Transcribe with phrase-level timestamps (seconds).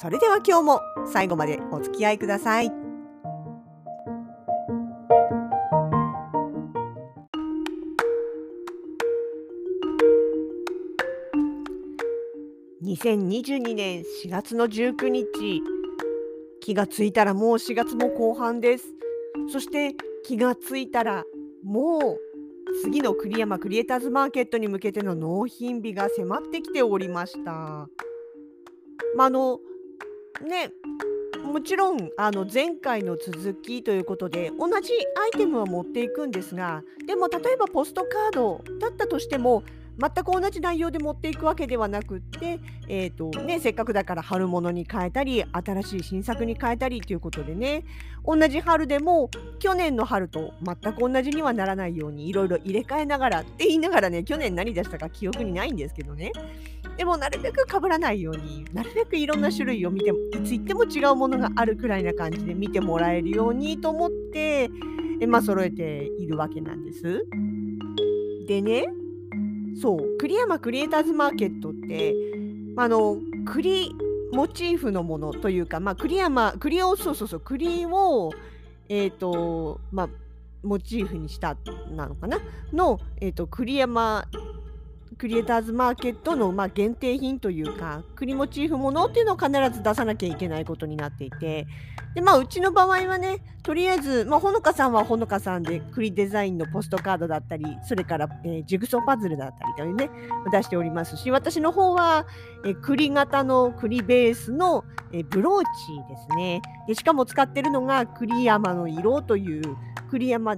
[0.00, 0.80] それでは今日も
[1.12, 2.72] 最後までお付き合いください。
[12.82, 15.26] 2022年4月の19日
[16.62, 18.86] 気がついたらもう4月も後半です
[19.52, 21.24] そして気がついたら
[21.62, 22.18] もう
[22.82, 27.88] 次の栗山クリエイターズマーケットに向けての納品日が迫ってきておりました。
[29.16, 29.60] まあ、あの
[30.46, 30.70] ね
[31.44, 34.92] もちろんあの前回の続きということで同じ
[35.32, 39.62] アイテムは持っていくんですがでも例えばポストカードだったとしても
[40.00, 42.58] 全く同じ内容で持っていくわけではなくって、
[42.88, 47.84] えーとね、せっかくだから春物に変えたり新しい新作に変えたりということでね
[48.24, 56.32] 同じ春でも去年の春と全く同じにはならないようにいろいろ入れ替えながらって言いながらね去年何出したか記憶にないんですけどね。
[57.00, 60.12] でもなるべく被らないようになるべくいろんな種類を見てい
[60.44, 64.68] つ行っても違うものがあるくらいな感じで見てもらえるようにと思って
[65.18, 67.24] えまあ揃えているわけなんです。
[68.46, 68.84] でね
[69.80, 72.14] そう栗山クリエイターズマーケットって
[72.76, 73.16] あの
[73.46, 73.94] 栗
[74.34, 78.30] モチーフのものというか、まあ、栗山栗をそうそうそう栗を
[78.90, 80.08] えっ、ー、とまあ
[80.62, 81.56] モチーフにした
[81.96, 82.40] なのかな？
[82.74, 84.26] の、えーと栗山
[85.20, 91.66] クリエイターズマーケットの、まあ、限定品というか栗モチーフものっていうのを必ず出さなきゃいけないことになっていて
[92.14, 100.08] で、まあ、うちの場合はねとりあえず、まあ、ほのかさんはほのかさんで栗デザインのポストカードだったりそれから、えー、ジグソーパズルだったりというね
[100.50, 102.24] 出しておりますし私の方は、
[102.64, 105.66] えー、栗型の栗ベースの、えー、ブローチ
[106.08, 106.62] ですね。
[106.88, 109.76] でしかも使ってるのが栗山の色という
[110.10, 110.56] 栗山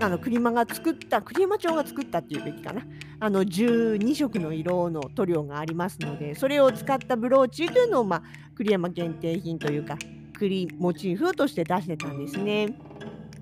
[0.00, 2.82] あの栗山が作った栗山町が作ったっていうべきかな。
[3.20, 8.22] あの12色の色の塗料がありますのでそれを使ったブローチというのを、まあ、
[8.54, 9.96] 栗山限定品というか
[10.38, 12.78] 栗モチーフとして出してたんですね。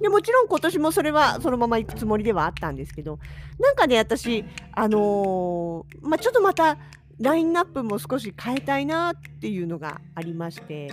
[0.00, 3.19] でもちろん今年もそれはそのまま行くつもりではあったんですけど
[3.59, 6.76] なんかね私あのー、まあ、ちょっとまた
[7.19, 10.92] ラインナップも少し変えたいなっていうのがありまして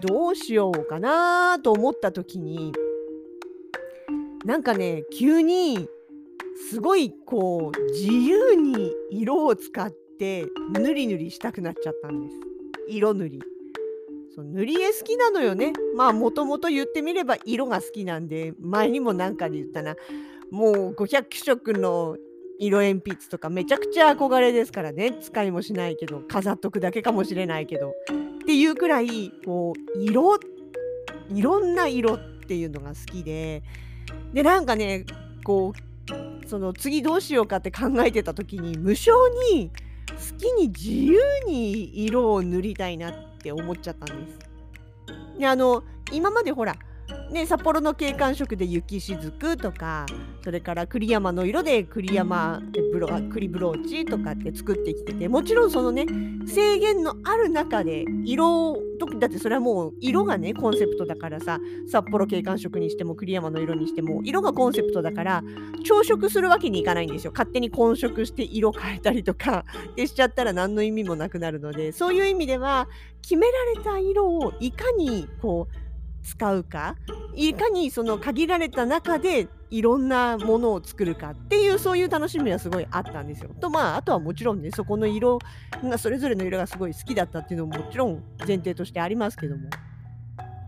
[0.00, 2.72] どうしようかなと思った時に
[4.46, 5.88] なんかね急に
[6.70, 12.34] すごいこう自由に色を使って塗り塗りしたくなっちゃったんです。
[12.88, 13.42] 色塗り。
[14.34, 15.72] そう塗り絵好きなのよね。
[15.96, 19.94] まあもともと言ってみれば色が好きなんで前にも何かで言ったな。
[20.50, 22.16] もう500色の
[22.58, 25.16] 色鉛筆とかめちゃくちゃ憧れですからね。
[25.20, 27.90] 使いもしないけど飾っとくだけかもしれないけど。
[27.90, 27.92] っ
[28.46, 30.38] ていうくらいこう色
[31.32, 33.62] いろんな色っていうのが好きで。
[34.32, 35.04] でなんかね
[35.44, 35.87] こう
[36.48, 39.12] その次どうしようかって考えてた時に無性
[39.52, 39.70] に
[40.08, 44.38] 好きに自由に色を塗りたいなって思っちゃったんです。
[45.38, 46.74] であの今までほら
[47.30, 50.06] ね、札幌の景観色で雪しずくとか
[50.42, 56.06] それから栗山の色で栗山ブロ栗ブローチとかって作ってきててもちろんそのね
[56.46, 58.78] 制限のある中で色
[59.18, 61.58] だってそれはもう色がねコンセプトだからさ
[61.90, 65.42] 札幌景観色にしても栗山の色にしても色がコンセプトだから
[65.84, 67.32] 朝食するわけにいかないんですよ。
[67.32, 69.64] 勝手に混色して色変えたりとか
[69.96, 72.88] でしちゃったら何の意味もなくなるのでそういう意味では
[73.22, 75.87] 決められた色をいかにこう
[76.28, 76.94] 使うか
[77.34, 83.50] いかにその限られた中でいろんなものを作るかっていうそういう楽しみはすごいあったんですよ。
[83.60, 85.38] とまああとはもちろんねそこの色
[85.82, 89.68] がそれぞれの色がすごい好きだったっていうのももちろん前提としてありますけども。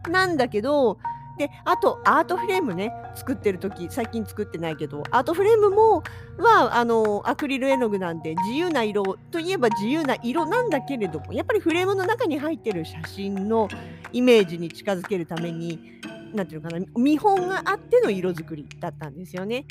[0.08, 0.98] なんだけど
[1.40, 6.02] であとアートフレームね作ってる時最近作ってないけどアートフレームも
[6.36, 13.68] はあのアクリル絵の具なんで自由な色といえば自由な色なんだけれどもやっぱりフレームの中に入ってる写真の
[14.12, 15.98] イメージに近づけるために
[16.34, 19.64] 何ていうのかな見本があっての色作りだったんですよね。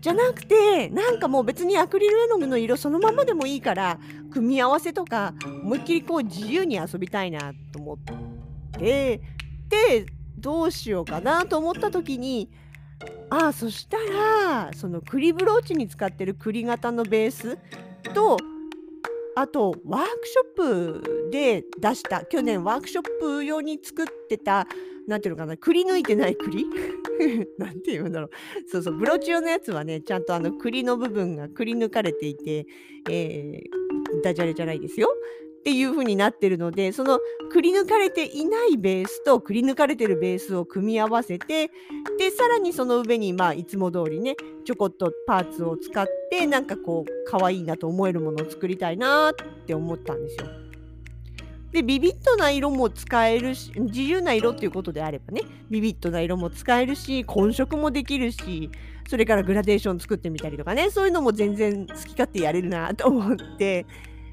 [0.00, 3.98] じゃなくてなんかもう別にアクリル絵の具の色そのままでもいいから
[4.32, 7.98] 組み合わせとか思いっきりこう自由に遊びたいなと思っ
[8.72, 9.20] て
[9.68, 10.06] で
[10.42, 12.50] どうしようかなと思った時に
[13.30, 17.58] ああそしたらその栗ブローチに使ってる栗型のベース
[18.12, 18.36] と
[19.34, 24.66] あとワークショップで出した去年ワークショップ用に作ってた
[25.08, 26.66] なんていうのかなくり抜いてない栗
[27.58, 28.30] なんて言うんだろう。
[28.70, 32.66] そうそうブローチ用のやつはねちゃんとあの栗の部分がくり抜かれていて、
[33.10, 35.08] えー、ダジャレじゃないですよ。
[35.62, 37.20] っていう風になってるのでその
[37.52, 41.70] くり抜かれていないベースとくり抜かれてるベースを組み合わせて
[42.18, 50.48] でさらにその上にまあいつも通りねちょこっとパーツを使ってなんかこう可愛いなと思えるものを作りたいなって思ったんですよ。
[51.70, 58.70] でビビッドな色も使えるし自由な色っていうことであればねビビッドな色も使えるし混色もできるし
[59.08, 63.86] それからグラデーション作ってみたりとかねそういうのも全然好き勝手やれるなと思って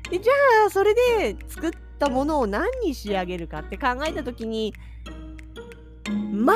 [0.10, 0.34] でじゃ
[0.68, 4.74] あそれで作ったものを何に仕上げるかって考えた時に
[6.32, 6.54] ま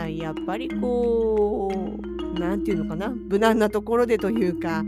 [0.00, 4.84] あやっぱりこう何て言うのかな無難なところでというか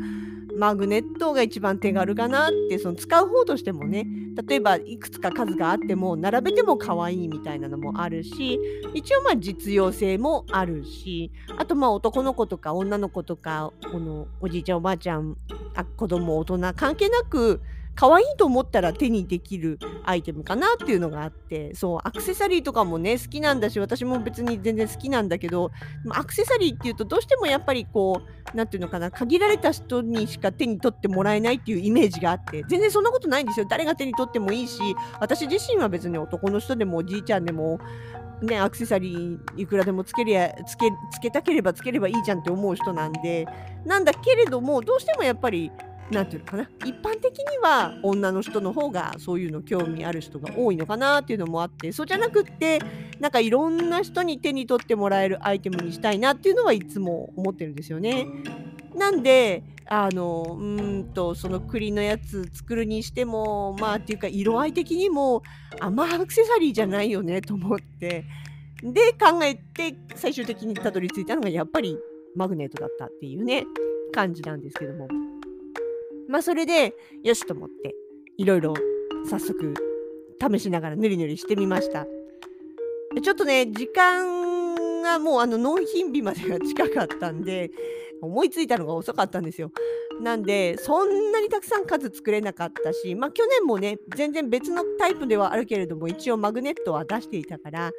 [0.57, 4.07] マグネットが一番手軽かなってその使う方としてもね
[4.49, 8.59] 例えばいくつか数があっても並べても可愛いみたいなのもあるし
[8.95, 15.37] 一応まあ実用性もあるしあとまあ男の子とか女の子とかこのおじいちゃんおばあちゃん
[15.75, 17.61] あ子供大人関係なく
[17.97, 25.73] 可愛いと思ったら手にできるアイテムかなっていうのがあってそうアクセサリーとかもね好きなんだし私も別に全然好きなんだけど
[26.11, 33.67] アクセサリーっていうとどうしてもやっぱりこう何て言うのかな限られた人にしか手に取ってもらえないっていうイメージがあって全然そんなことないんですよ。
[33.69, 34.81] 誰が手に取ってもいいし
[35.19, 37.81] 私自身は別に男の人でもおじいちゃんでも
[38.43, 43.47] ね、アクセサリーいくらでもつけりゃつけつけたければつければいいじゃんって思う人なんで
[43.87, 45.73] なんだけれどもどうしてもやっぱり
[46.11, 46.71] なんていうのかな？
[46.85, 52.81] 一般的には女の人の方がそういうの興味ある人が多いのかなっていうのもあってそうじゃなくって
[53.19, 58.27] なんかいろんな人に手に取ってもらえるアイテムにしたいなっていうのはいつも思ってるんですよね。
[58.95, 65.43] なんであのうんとその栗のやつ作るにしてもまあっていうか色合い的にも
[65.81, 68.25] あんまアクセサリーじゃないよねと思って
[68.83, 71.97] で考えて最終的にたどり着いたのがやっぱり
[72.35, 73.65] マグネットだったっていうね
[74.13, 75.26] 感じなんですけども。
[76.29, 77.95] まあそれでよしと思って
[78.37, 78.75] いろいろ
[79.29, 79.75] 早速
[80.41, 82.07] 試しながらぬりぬりしてみました。
[83.23, 87.71] ちょっとね時間がもうあの納品日までが近かったんで
[88.21, 89.71] 思いついたのが遅かったんですよ。
[90.21, 97.93] なんでそんなにたくさん数作れなかったしまあ去年もね全然別のタイプではあるけれども一応マグネットは出していたから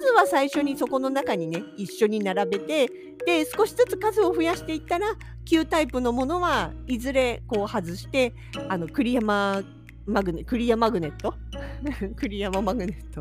[0.00, 2.86] ずは最初にそこの中にね一緒に並べて
[3.26, 5.06] で少しずつ数を増やしていったら
[5.44, 8.34] 旧タイプのものはいずれこう外して
[8.68, 9.62] あのクリアマ
[10.06, 11.34] マグネクリアマグネット？
[12.16, 13.20] クリアママグネット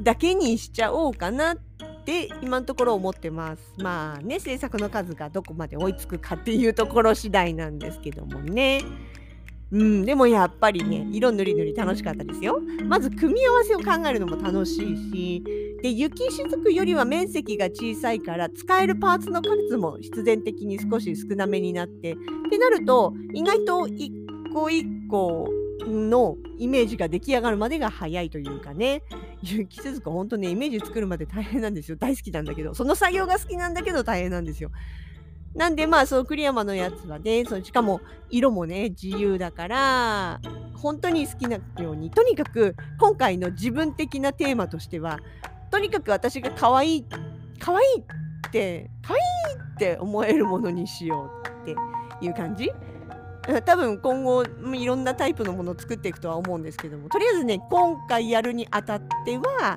[0.00, 1.58] だけにしちゃおうかなっ
[2.04, 3.62] て今のところ思ってます。
[3.78, 8.82] まあね制作の数がどこまで追いつくかっていうところ次第なんですけどもね。
[9.72, 12.60] うん、でもやっぱりね色塗り塗り楽しかったですよ。
[12.84, 15.44] まず組み合わせを考えるのも楽しいし
[15.82, 22.16] で雪しずくよりは面積が小さいから使えるパーツの数も必然的に少し少なめになってっ
[22.50, 24.12] てなると意外と一
[24.52, 25.48] 個一個
[25.84, 29.02] のイメージが出来上がるまでが早いというかね
[29.42, 34.70] 雪しずく本当ねイメージ作るまで大変なんですよ大好きなんだけどその作業が好きなんだけど大変なんですよ。
[35.56, 40.40] なんでまあその栗山のやつはねそのしかも色もね自由だから
[40.74, 45.18] 本当に好きなようにとにかく今回の自分的なテーマとしては
[45.70, 47.06] とにかく私が可愛い
[47.58, 49.22] 可愛いって可愛い
[49.74, 51.74] って思えるものにしようって
[52.24, 52.70] いう感じ。
[53.64, 59.76] 多分今後いろんなタイプのものを作っていくとは思うんですけどもとりあえずね今回やるにあたっては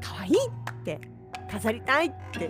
[0.00, 1.00] 可愛いって
[1.50, 2.48] 飾りたいって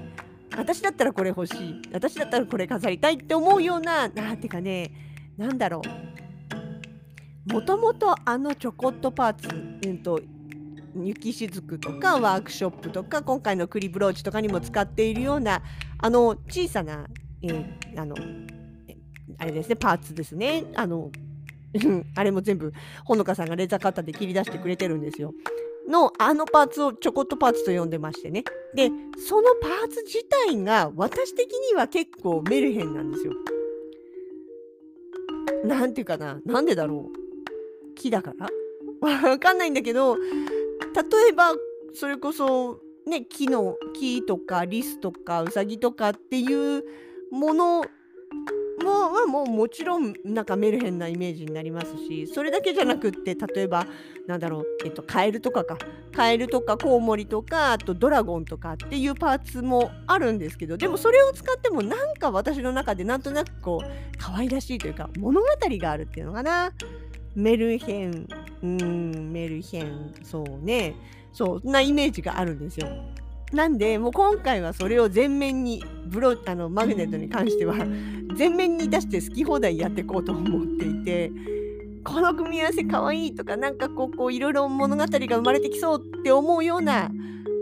[0.57, 1.83] 私だったらこれ欲しい。
[1.93, 4.93] 私だったらこれ飾りたいって思うようななんていうかね
[5.37, 5.83] なんだろ
[7.47, 7.53] う。
[7.53, 9.49] もともとあのちょこっとパーツ、
[9.89, 10.21] うんと、
[10.97, 15.63] 雪しずくとかワークショップとか今回のクリブローチとかにも使っているような
[15.99, 17.07] あの小さな、
[17.43, 18.15] えー、あの
[19.39, 20.65] あれですねパーツですね。
[20.77, 21.11] あの
[22.17, 22.73] あれも全部
[23.05, 25.33] ほのかさんがレザーカッターで切り出してくれてるんですよ。
[25.91, 28.45] のあのパーツをちょこっとパーツと呼んでましてね。
[28.75, 33.33] で、そのパーツ自体が私的には結構メルヘンなんですよ。
[35.65, 36.41] なんていうかな。
[36.47, 37.95] なんでだろう。
[37.95, 38.49] 木だから？
[39.31, 40.23] わかんないんだけど、例
[41.31, 41.55] えば、
[41.95, 46.85] それこそ、ね、木の木とかリスとかウサギとかっていう
[47.31, 47.85] もの
[49.09, 53.87] もはもうもちろんなんかメルヘンなイメージになりますしそれだけじゃなくって例えば
[54.27, 55.79] なんだろう、えっと、カエルとかか。
[56.13, 66.73] カエルとかコウモリとかあとドラゴンとかっていうパーツもあるんですけどでもそれを使ってもなんか私の中でなんとなくこう可愛らしいというか物語があるっていうのかな。
[67.37, 68.27] メルヘン
[68.63, 70.97] うんメルヘンそうね。
[71.33, 72.89] そんなイメージがあるんですよ。
[73.53, 77.77] なんでもう今回はそれを全面にブロあのマグネットに関しては
[78.37, 81.31] 全面に出して好き放題やっていこうと思っていて
[82.05, 87.11] この組み合わせかわいいとかなんかこうこういろいろ物語が生まれてきそうって思うような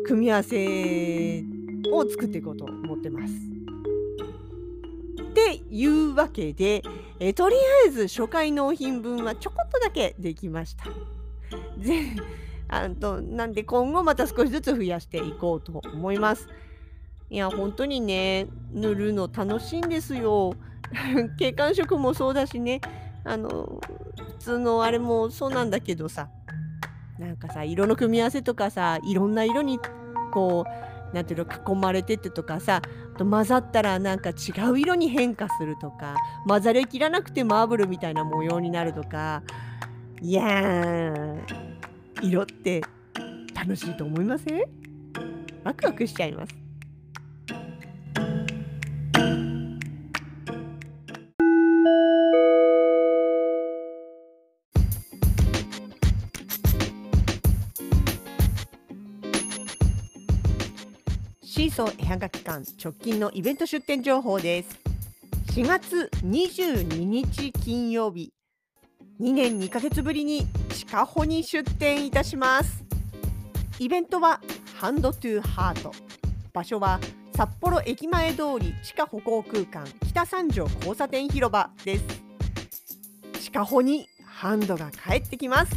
[0.07, 1.45] 組み合わせ
[1.93, 3.35] を作っていこうと思ってます。
[5.23, 6.83] っていうわけで、
[7.21, 10.85] えとりあえず初回納品分はちょこっとだけできました。
[11.79, 12.17] ぜ
[12.69, 16.49] あとなんで今後また少しずつ増やしていこうと思います。
[17.31, 20.55] いや本当にね塗るの楽しいんですよ。
[21.39, 22.81] 景観色もそうだしね
[23.25, 23.81] あの
[24.17, 26.31] 普通のあれもそうなんだけどさ
[27.19, 29.79] なんかさ色の組み合わせとかさいろんな色に
[30.33, 30.65] こ
[31.13, 32.81] うなんていうの囲まれててとかさ
[33.19, 36.15] と混ざったらなんか違う色に変化するとか
[36.47, 39.43] 混ざりきらなくてマーブルみたいな模様になるとか
[40.23, 41.35] いや
[42.23, 42.83] 色って
[43.55, 44.63] 楽しいと思いません？
[45.65, 46.58] ワクワクしちゃいます。
[61.59, 64.79] シーソー絵はがき館直近のイベント出店情報です。
[65.55, 68.33] 4月22日金曜日。
[69.21, 72.85] 2年2ヶ月ぶりに地下穂に出店いたします。
[73.81, 74.41] イベントは
[74.77, 75.93] ハンドトゥーハート。
[76.53, 77.01] 場所は
[77.35, 82.05] 札幌駅前通り地下歩行空間北三条交差点広場です。
[83.41, 85.77] 地下穂にハンドが帰ってきます。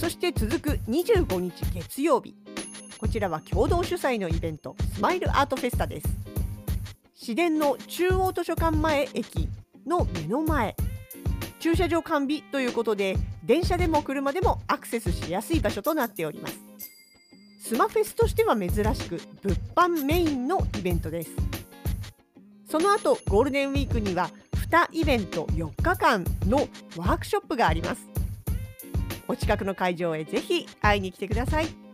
[0.00, 2.34] そして続く25日月曜日。
[2.98, 6.08] こちらは共同主催のイベントスマイルアートフェスタです。
[7.14, 9.48] 市電の中央図書館前駅
[9.86, 10.74] の目の前。
[11.60, 16.60] 駐車場完備ということで電車でも車でもアクセスしやすい場所となっております。
[17.60, 21.30] スマフェスとしては珍しく物販メインのイベントです。
[22.68, 28.08] その後ゴールデンウィークには2イベント4日間のワークショップがあります。
[29.28, 31.87] お近くの会場へぜひ会いに来てください。